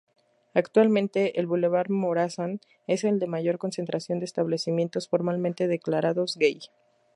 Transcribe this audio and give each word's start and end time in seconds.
Actualmente 0.55 1.39
el 1.39 1.45
Bulevar 1.45 1.91
Morazán 1.91 2.59
es 2.87 3.03
el 3.03 3.19
de 3.19 3.27
mayor 3.27 3.59
concentración 3.59 4.17
de 4.17 4.25
establecimientos 4.25 5.07
formalmente 5.07 5.67
declarados 5.67 6.37
"gay". 6.37 6.59